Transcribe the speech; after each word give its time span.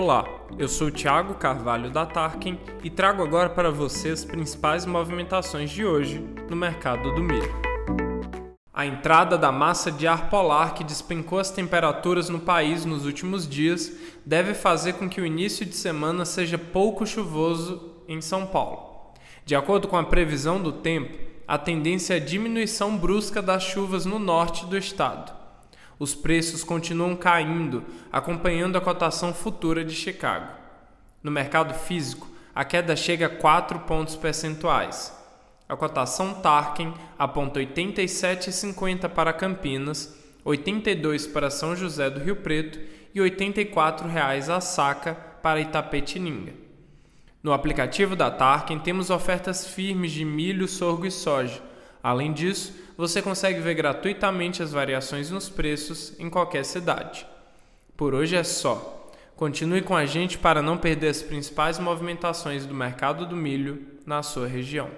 Olá, 0.00 0.24
eu 0.56 0.68
sou 0.68 0.92
Thiago 0.92 1.34
Carvalho 1.34 1.90
da 1.90 2.06
Tarkin 2.06 2.56
e 2.84 2.88
trago 2.88 3.20
agora 3.20 3.50
para 3.50 3.68
você 3.68 4.10
as 4.10 4.24
principais 4.24 4.86
movimentações 4.86 5.70
de 5.70 5.84
hoje 5.84 6.24
no 6.48 6.54
mercado 6.54 7.12
do 7.16 7.20
milho. 7.20 7.52
A 8.72 8.86
entrada 8.86 9.36
da 9.36 9.50
massa 9.50 9.90
de 9.90 10.06
ar 10.06 10.30
polar 10.30 10.74
que 10.74 10.84
despencou 10.84 11.40
as 11.40 11.50
temperaturas 11.50 12.28
no 12.28 12.38
país 12.38 12.84
nos 12.84 13.04
últimos 13.04 13.44
dias 13.48 13.92
deve 14.24 14.54
fazer 14.54 14.92
com 14.92 15.08
que 15.08 15.20
o 15.20 15.26
início 15.26 15.66
de 15.66 15.74
semana 15.74 16.24
seja 16.24 16.56
pouco 16.56 17.04
chuvoso 17.04 17.96
em 18.06 18.20
São 18.20 18.46
Paulo. 18.46 19.10
De 19.44 19.56
acordo 19.56 19.88
com 19.88 19.96
a 19.96 20.04
previsão 20.04 20.62
do 20.62 20.70
tempo, 20.70 21.18
a 21.46 21.58
tendência 21.58 22.16
é 22.16 22.20
diminuição 22.20 22.96
brusca 22.96 23.42
das 23.42 23.64
chuvas 23.64 24.06
no 24.06 24.20
norte 24.20 24.64
do 24.64 24.78
estado 24.78 25.37
os 25.98 26.14
preços 26.14 26.62
continuam 26.62 27.16
caindo, 27.16 27.84
acompanhando 28.12 28.76
a 28.76 28.80
cotação 28.80 29.34
futura 29.34 29.84
de 29.84 29.94
Chicago. 29.94 30.52
No 31.22 31.30
mercado 31.30 31.74
físico, 31.74 32.28
a 32.54 32.64
queda 32.64 32.94
chega 32.94 33.26
a 33.26 33.30
4 33.30 33.80
pontos 33.80 34.16
percentuais. 34.16 35.16
A 35.68 35.76
cotação 35.76 36.34
Tarkin 36.34 36.94
aponta 37.18 37.60
87,50 37.60 39.08
para 39.08 39.32
Campinas, 39.32 40.16
82 40.44 41.26
para 41.26 41.50
São 41.50 41.76
José 41.76 42.08
do 42.08 42.20
Rio 42.20 42.36
Preto 42.36 42.78
e 43.14 43.20
84 43.20 44.08
reais 44.08 44.48
a 44.48 44.60
saca 44.60 45.14
para 45.42 45.60
Itapetininga. 45.60 46.52
No 47.42 47.52
aplicativo 47.52 48.16
da 48.16 48.30
Tarkin 48.30 48.78
temos 48.78 49.10
ofertas 49.10 49.66
firmes 49.66 50.12
de 50.12 50.24
milho, 50.24 50.66
sorgo 50.66 51.06
e 51.06 51.10
soja. 51.10 51.62
Além 52.02 52.32
disso, 52.32 52.72
você 52.96 53.22
consegue 53.22 53.60
ver 53.60 53.74
gratuitamente 53.74 54.62
as 54.62 54.72
variações 54.72 55.30
nos 55.30 55.48
preços 55.48 56.12
em 56.18 56.28
qualquer 56.28 56.64
cidade. 56.64 57.26
Por 57.96 58.14
hoje 58.14 58.36
é 58.36 58.44
só. 58.44 59.12
Continue 59.36 59.82
com 59.82 59.96
a 59.96 60.04
gente 60.04 60.36
para 60.36 60.60
não 60.60 60.76
perder 60.76 61.08
as 61.08 61.22
principais 61.22 61.78
movimentações 61.78 62.66
do 62.66 62.74
mercado 62.74 63.24
do 63.24 63.36
milho 63.36 63.86
na 64.04 64.22
sua 64.22 64.48
região. 64.48 64.90